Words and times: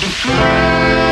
The 0.00 1.09